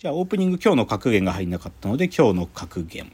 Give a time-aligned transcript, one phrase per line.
[0.00, 3.10] じゃあオープニング今日の格言が入んなかったので今日の格言。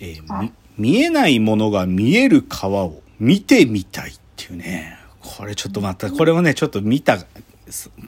[0.00, 4.96] えー見えないものが見える川を見てみたいっていうね。
[5.20, 6.10] これちょっと待った。
[6.10, 7.18] これをね、ちょっと見た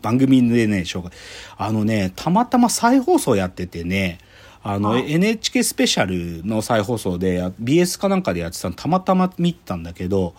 [0.01, 1.13] 番組でね、紹介。
[1.59, 4.17] あのね、たまたま再放送やっててね、
[4.63, 10.35] あの、NHK スペシャルの再放送で BS かなんかでやってたのたまたま見たんだけど、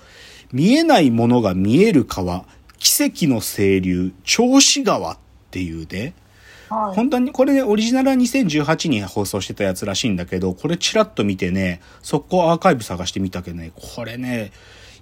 [0.51, 2.45] 見えないものが見える川、
[2.79, 5.17] 奇跡の清流、銚子川っ
[5.51, 6.15] ていうね、
[6.69, 14.51] はい、本当に、これね、オリジナルは2018に放送してたやつらしいんだけど、これチラッと見てね、速攻アーカイブ探してみたけどね、これね、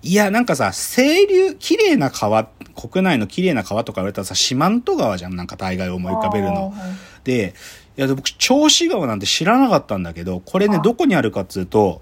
[0.04, 6.74] いや、なんかさ、清流、綺麗な川、国内の綺麗な川とか言われたらさ、四万十川じゃん、なんか大概思い浮かべるの。
[7.24, 7.54] で、
[7.98, 12.02] いや、僕、銚子川なんて知らなかったんだけど、これね、どこにあるかっつうと、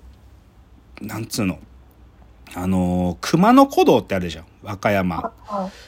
[0.99, 1.59] なんつうの、
[2.55, 4.46] あのー、熊野古道ってあるじゃん。
[4.64, 5.34] 和歌山。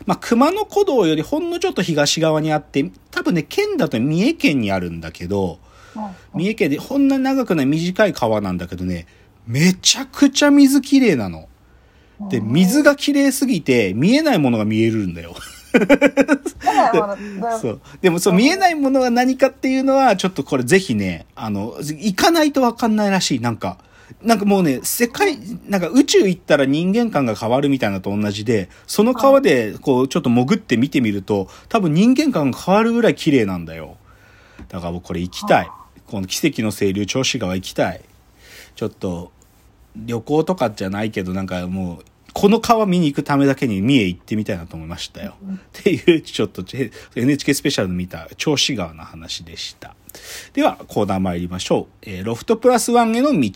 [0.05, 5.59] まあ、熊野古道よりほんのちょっと東側にあって、多分ね、県だと三重県にあるんだけど、
[6.33, 9.07] 三重県でほんな長くない短い川なんだけどね、
[9.45, 11.47] めちゃくちゃ水きれいなの。
[12.29, 15.35] で、水がきれいすぎて、見えないものが見えるんだよ。
[17.61, 17.81] そう。
[18.01, 23.39] でもそう、見えないものは何かっていうのは、ちょっとこれぜひね、あの、行かないとわかんないらしい。
[23.39, 23.77] なんか、
[24.21, 33.97] なんかもうね、世界、なんか宇宙行ったら人間観が変わるみたいなと同じで、その川でこうちょっと潜って見てみると、多分人間観が変わるぐらい綺麗なんだよ。
[34.69, 35.69] だから僕これ行きたい。
[36.07, 38.01] この奇跡の清流銚子川行きたい。
[38.75, 39.31] ちょっと、
[39.95, 45.35] 旅行とかじゃないけど、なんかもう、この川見に行くためだけに三重行ってみたいなと思いましたよ。
[45.43, 46.63] っていう、ちょっと
[47.15, 49.95] NHK スペシャル見た銚子川の話でした。
[50.53, 51.95] では、コーナー参りましょう。
[52.01, 53.51] えー、ロフトプラスワンへの道。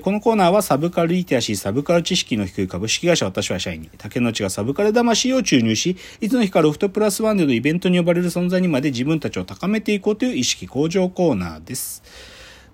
[0.00, 12.02] このコーナーはサブカルリテラシー、サブカル知識の低い株式会社私は社員に、竹之内がサブカル魂を注入し、いつの日かロフトプラスワンでのイベントに呼ばれる存在にまで自分たちを高めていこうという意識向上コーナーです。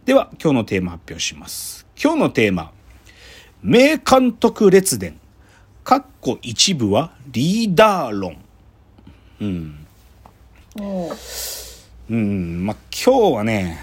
[0.04, 1.86] では、今日のテーマ発表します。
[2.02, 2.72] 今日のテーマ、
[3.62, 5.18] 名監督列伝。
[5.84, 8.36] かっこ一部はリーダー論。
[9.40, 9.86] うん。
[12.10, 13.78] うん、まあ、今日はね、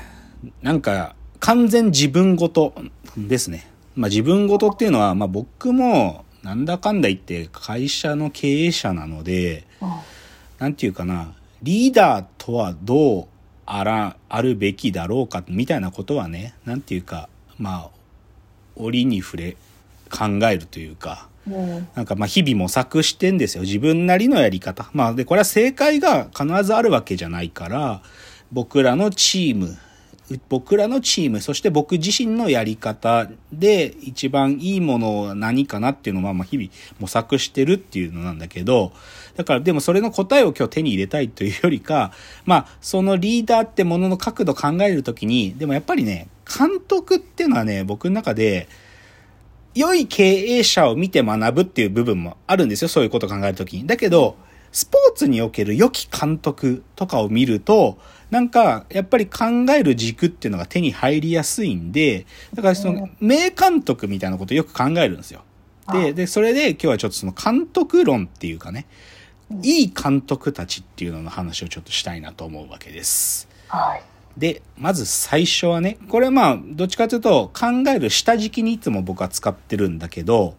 [0.62, 2.74] なんか、完全自分ごと
[3.18, 3.70] ですね。
[3.96, 9.66] まあ自分ごとっていうのは、まあ僕もなんだかんだ言って会社の経営者なので、
[10.58, 11.34] なんていうかな、
[11.64, 13.28] リーダーとはどう
[13.66, 17.90] あら、あるべきだろうかみたいなことはね、なんていうか、まあ、
[18.80, 19.58] 折に触れ
[20.10, 21.28] 考えるというか、
[21.96, 23.64] なんかまあ日々模索してんですよ。
[23.64, 24.90] 自分なりのやり方。
[24.94, 28.02] まあで、これは正解が必ずあるわけじゃないから、
[28.52, 29.78] 僕らのチーム、
[30.48, 36.70] 僕らのチーム、そして僕自身のやり方で一番いいものは何かなっていうのは、まあ日々
[37.00, 38.92] 模索してるっていうのなんだけど、
[39.36, 42.12] だからでもそれの答えを今日手に入れたいというよりか、
[42.46, 48.68] まあそのリーダーってものの角度考えるときに、でもやっぱりね、監督っていうのはね、僕の中で、
[49.76, 52.88] 良い経営者を見て学ぶっていう部分もあるんですよ。
[52.88, 53.86] そういうことを考えるときに。
[53.86, 54.36] だけど、
[54.72, 57.98] スポーツにおける良き監督とかを見ると、
[58.30, 59.46] なんか、やっぱり考
[59.76, 65.42] える軸っていうのが手に入りやすいんで、だからその、名監督みたいなことをよく考えるんですよ。
[65.92, 68.86] で、で、それで今日はちょっとその監督論っていうかね、
[69.64, 73.48] いい監督たちっていうのの話をちょっとしたいなと思うわけです。
[73.68, 74.04] はい。
[74.38, 80.56] で、まず最初はね、これまあ、どっちかというと考える下敷きにいつも僕は使ってるんだけど、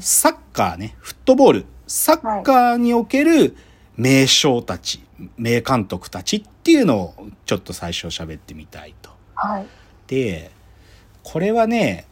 [0.00, 3.56] サッカーね、フットボール、サッカーにおける
[3.96, 5.02] 名将たち、
[5.36, 9.10] 名監督たちっていうのをちょっと最初喋ってみたいと。
[9.34, 9.66] はい、
[10.06, 10.50] で、
[11.22, 12.06] これはね、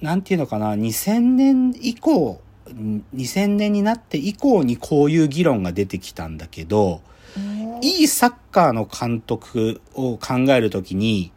[0.00, 2.40] なんていうのかな、2000年以降、
[3.14, 7.00] 2000年になって以降にこういう議論が出てきたんだけど、
[7.82, 11.32] いいサッカーの監督を考えるときに、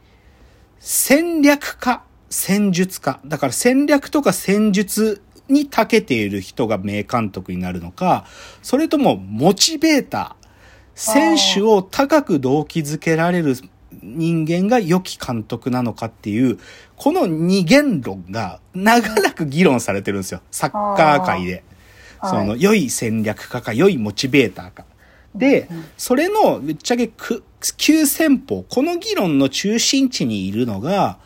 [0.79, 8.25] 戦略家、戦術家、だから戦略とか戦術に長けている人が名監督になるのか、
[8.61, 10.47] それともモチベーター、
[10.95, 13.55] 選手を高く動機づけられる
[14.01, 16.59] 人間が良き監督なのかっていう、
[16.95, 20.41] この二元論が長らく議論されてるんですよ。
[20.51, 21.63] サッカー界で。
[22.23, 24.85] その、良い戦略家か、良いモチベーターか。
[25.35, 27.11] で、それのぶっちゃけ
[27.77, 31.19] 急先鋒、この議論の中心地にいるのが、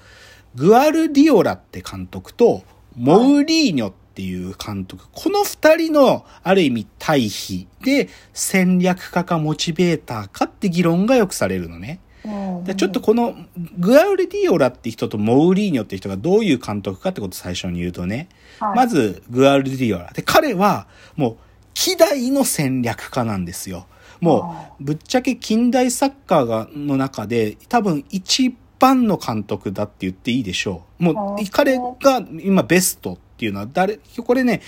[0.55, 2.63] グアルディオラって監督と、
[2.95, 5.05] モウリーニョっていう監督。
[5.11, 11.99] この二人の、ある意味対比で、戦略家かモチベーターかって議論がよくされるのね。
[12.63, 13.35] でちょっとこの
[13.77, 18.29] グアウレディオラって人とモウリーニョって人がどういう監督かってことを最初に言うとね、
[18.59, 20.11] はい、まずグアウレディオラ。
[20.11, 21.37] で、彼はもう、
[21.75, 23.85] 希代の戦略家なんですよ。
[24.25, 31.03] もうぶっちゃけ近代サッカーがの中で多分一番の監督だって言っていいでしょう。
[31.03, 34.61] もう彼が今ベストっていうのは誰、これね、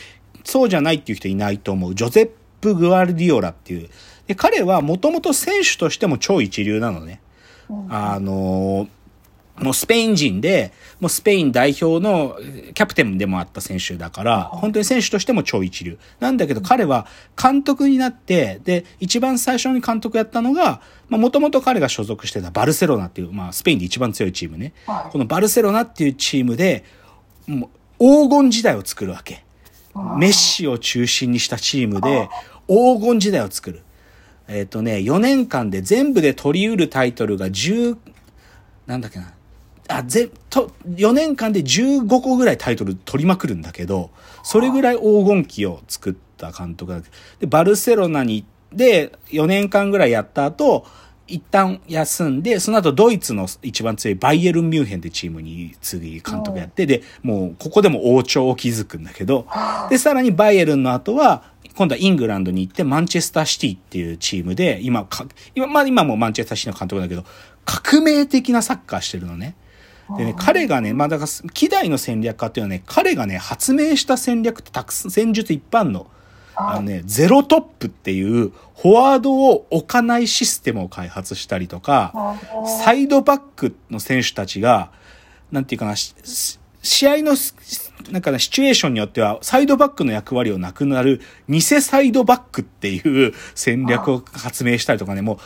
[0.43, 1.95] そうじゃないっていう人いないと思う。
[1.95, 2.29] ジョゼッ
[2.61, 3.89] プ・グアルディオラっていう。
[4.27, 7.21] で彼はもともと選手としても超一流なのね。
[7.89, 8.96] あのー
[9.59, 12.37] もうスペイン人で、もうスペイン代表の
[12.73, 15.97] キャプテンでもあった選手だから、本当に選手としても超一流。
[16.19, 17.07] なんだけど彼は
[17.41, 24.73] 監督になって、で、一番最初に監督やったのが、まあもともと彼が所属してたバルセロナっていう、まあスペインで一番強いチームね。
[25.11, 26.83] このバルセロナっていうチームで、
[27.47, 27.69] も
[27.99, 29.43] う黄金時代を作るわけ。
[30.17, 32.29] メッシを中心にしたチームで
[32.67, 33.81] 黄金時代を作る。
[34.47, 37.97] えっ、ー、とね、4年間で全部で取り得るタイトルが10、
[38.85, 39.33] なんだっけな、
[39.87, 44.11] あ、ぜ、と、4年間で15個ぐらいタイトル取りまくるんだけど、
[44.43, 47.01] それぐらい黄金期を作った監督だ
[47.39, 50.85] で、バルセロナに、で、4年間ぐらいやった後、
[51.27, 59.45] 一旦休んで、その後ドイツの一番強いバイエルン・ミュンヘンってチームに次監督やって、で、もうここでも王朝を築くんだけど、
[59.89, 61.43] で、さらにバイエルンの後は、
[61.75, 65.07] 今度はイングランドに行ってマンチェスターシティっていうチームで、今、
[65.53, 67.25] 今、まあ今もマンチェスターシティの監督だけど、
[67.65, 69.55] 革命的なサッカーしてるのね。
[70.15, 76.07] でね、彼がね、まあだから、希代の戦略家っていうのはね、彼がね、発明した戦略ってたくさん、戦術一般の、
[76.55, 82.37] あのね、ゼロトップっていう、フォワードを置かないシステムを開発したりとか、
[82.83, 84.91] サイドバックの選手たちが、
[85.51, 87.35] なんていうかな、試合の、
[88.11, 95.37] なんかね、シチュエーションによっては、サイドバックの役割をなくなる、偽サイドバックっていう戦略を発明したりとかね、もう、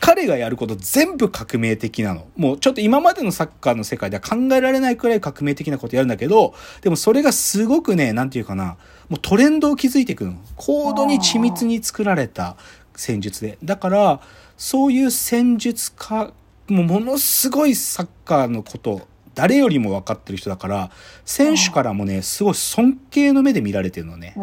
[0.00, 2.26] 彼がやること全部革命的なの。
[2.36, 8.76] もうちょっと今までのサッカーの世界では考えられないくらい革命的なことやるんだけど、でもそれがすごくね、なんていうかな、
[9.08, 10.34] もうトレンドを築いていくの。
[10.56, 12.56] 高度に緻密に作られた
[12.96, 13.58] 戦術で。
[13.64, 14.20] だから、
[14.56, 16.32] そういう戦術家、
[16.68, 20.90] もうものすごいサッカーのこと、誰よりも分かってる人だから、
[21.24, 24.34] 選手からもね、すごい尊敬の目で見られてるのね。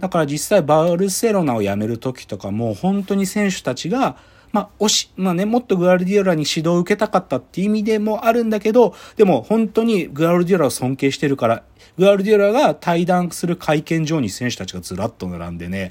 [0.00, 4.16] だから実際バルセロナを辞める時とかも、本当に選手たちが、
[4.54, 11.64] まあ、おし、まあね、もっとグアルディオラに指導を受けたかったっていう意味でもあるんだけど、でも本当にグアルディオラを尊敬してるから、
[11.98, 15.90] グアルディオラが対談する会見場に選手たちがずらっと並んでね、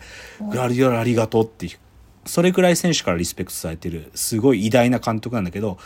[0.50, 1.78] グアルディオラありがとうっていう、
[2.26, 5.78] それくらい選手からリスペクトされてる、すごい偉大な監督なんだけど、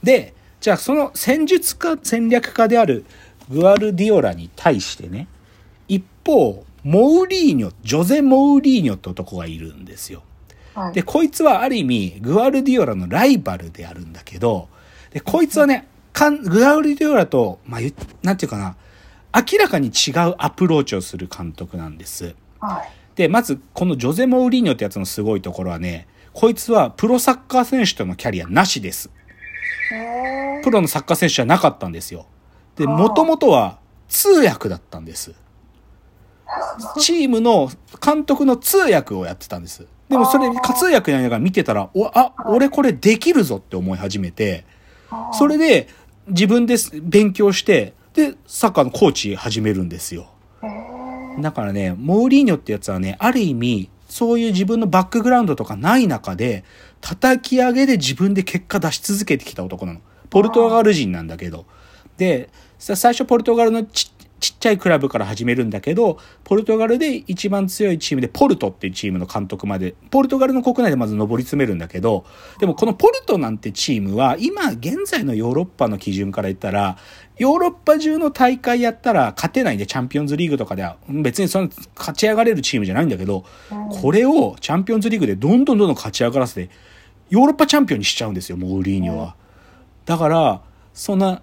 [0.00, 3.04] で、じゃあその戦術家、戦略家である
[3.50, 5.26] グアルディオラに対してね、
[5.88, 10.22] 一方、モウリーニョ、ジョゼ・モウリーニョって男がいるんですよ。
[10.92, 14.68] で、こいつはある意味、グアルディオラのライバルであるんだけど、
[15.12, 17.80] で、こいつはね、かんグアルディオラと、まあ、
[18.22, 18.76] なんていうかな、
[19.34, 22.34] 明らかに違うアプローチをする監督なんです。
[22.58, 29.10] はい、で、まず、このジョゼ・モウリーニョってやつのすごいところはね、こいつはプロサッカー選手とのキャリアなしです。
[30.62, 32.26] プロのサッカー選手じゃなかったんですよ。
[32.76, 33.78] で、もともとは
[34.08, 35.34] 通訳だったんです。
[36.98, 37.70] チームの
[38.04, 39.86] 監督の通訳をやってたんです。
[40.08, 44.64] でもそれ、活躍やりながら見てたら、お、あ、俺これできるぞって思い始めて、
[45.32, 45.88] それで
[46.28, 50.28] 自分で勉強して、で、サッカーのコーチ始めるんですよ。
[51.40, 56.64] だからね、モーリーニョってやつはね、ある意味、そういう自分のバックグラウンドとかない中で、
[57.00, 60.00] 叩き上げで自分で結果出し続けてきた男なの。
[60.28, 61.66] ポルトガル人なんだけど。
[62.16, 64.10] で、最初ポルトガルのち
[64.40, 72.24] ちっちゃいクラブから始めるんだけど、ポルトガルで一番強いチームでポルトっていうチームの監督まで、ポルトガルの国内でまず上り詰めるんだけど、
[72.58, 76.96] でもこのポルトなんてチームは、今現在のヨーロッパの基準から言ったら、
[77.38, 83.44] ヨーロッパ中の大会やったら勝てないんで、チャンピオンズリーグとかでは、別にその勝ち上がれるチームじゃないんだけど、
[83.90, 86.70] これをチャンピオンズリーグでどんどんどんどん勝ち上がらせて、
[87.28, 89.36] ヨーロッパチャンピオンにしちゃうんですよ、モーリーニョは。
[90.04, 90.60] だから、
[90.92, 91.42] そんな、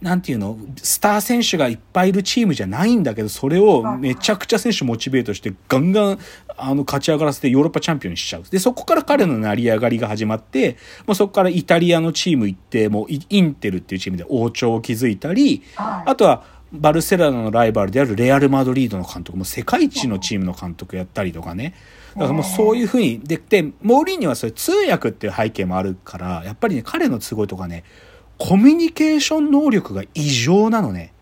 [0.00, 6.18] なんていうの、スター選手がいっぱいいるチームじゃないんだけど、それをめちゃくちゃ選手モチベートして、ガンガン、
[6.56, 8.42] あの、勝ち上がらせてヨーロッパチャンピオンにしちゃう。
[8.50, 10.76] で、そこから彼の成り上がりが始まって、
[11.06, 19.38] もうそこからイタリアのチーム行って、もうインテルっていうチームで王朝を築いたり、あとは、バルセロナのライバルであるレアル・マドリードの監督。
[19.38, 21.74] も世界一のチームの監督やったりとかね。
[22.14, 27.84] だからもうそういうふうに、で、で、モーリーニはそれ通訳っていう背景もあるから、やっぱりね、彼のすごいとかね、
[28.38, 31.12] コミュニケーション能力が異常なのね。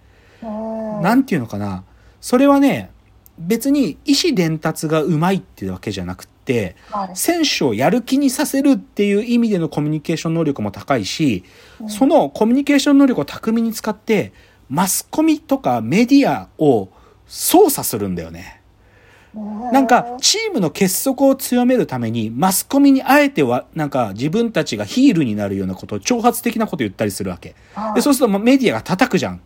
[1.02, 1.85] なんていうのかな。
[2.21, 2.90] それはね、
[3.38, 6.76] 別に意思伝達がうまいっていうわけじゃなくて、
[7.14, 11.44] 選手をやる気にさせるっていう意味でのコミュニケーション能力も高いし、
[11.88, 14.33] そのコミュニケーション能力を巧みに使って、
[14.68, 16.88] マスコミとかメディアを
[17.26, 18.61] 操作するんだよね。
[19.72, 27.54] なんか、チームの結束を強めるために、マスコミにあえては、なんか、自分たちがヒールになるようなことを、挑発的なこと言ったりするわけ。
[27.94, 29.40] で、そうするとメディアが叩くじゃん。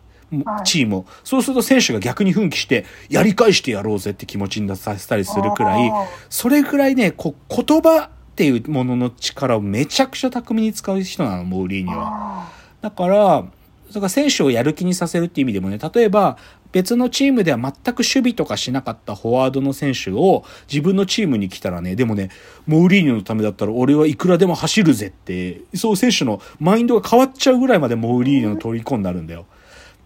[0.63, 1.05] チームを。
[1.23, 5.91] そうすると選手が逆に奮起して、やり返してやろうぜって気持ちに出させたりするくらい、
[6.29, 12.47] それぐらいね、こう、言葉っていうものの力をめちゃくちゃ巧みに使う人なの、モーリーニは。
[12.81, 13.45] だから、
[13.89, 16.37] それから選手をやる気にさせるっていう意味でもね、例えば、
[16.71, 22.29] 別のチームでは全く守備とかしなかったフォワードの選手を自分のチームに来たらね、でもね、
[22.67, 29.45] モーリーニョのためだったら俺はいくらでも走るぜって、そう選手のマインドが変わっちゃうぐらいまでモーリーニョの虜になるんだよ。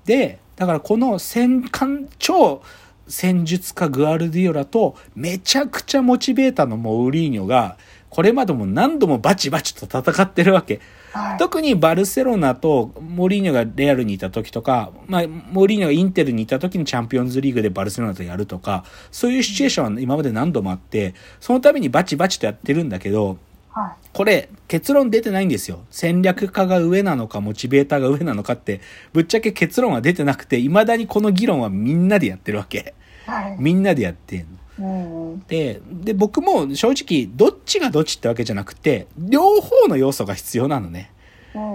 [0.05, 2.61] で、だからこの戦艦、超
[3.07, 7.77] 戦術家グアルディオラとめちゃくちゃモチベーターのモーリーニョが、
[8.13, 10.81] これまでも何度もバチバチと戦ってるわけ。
[11.13, 23.39] はい、特にバルセロナとモリーニョがレアルにいた時とか、まあ、モリーニョがインテルにいた時にチャンピオンズリーグでバルセロナとやるとか、そういうシチュエーションは今まで何度もあって、そのためにバチバチとやってるんだけど、
[23.71, 25.79] はい、これ、結論出てないんですよ。
[25.89, 32.93] 戦略家が上なのか、モチベーターが上なのかって、ぶっちゃけ結論は出てなくて、未だにこの議論はみんなでやってるわけ。
[33.25, 34.45] はい、みんなでやってんの。
[35.47, 41.11] でで僕も正直どっちがどっちってわけじゃなくて両方の要素が必要なのね。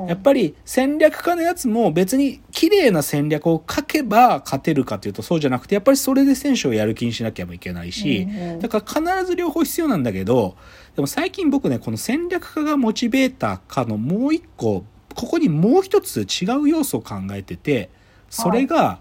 [0.09, 8.27] やっぱり戦略家のやつも別に綺麗な戦略を書けば勝てるかというとそうじゃなくてやっぱりそれで選手をやる気にしなきゃいけないし
[8.61, 10.57] だから必ず両方必要なんだけど
[10.97, 17.91] でも最近僕ねこの戦略家がモチベーターかのもう一個ここにもう一つ違う要素を考えてて
[18.31, 19.01] それが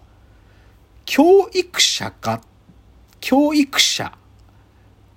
[1.05, 2.41] 教育者か
[3.27, 4.11] 教育者っ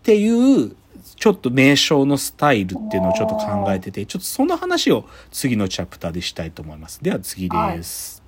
[0.02, 0.74] ていう
[1.14, 7.00] ちょっと名称のスタイルっていうのをちょっと考えてて、ちょっとその話を次のチャプターでしたいと思います。
[7.04, 8.14] では次です。
[8.14, 8.19] はい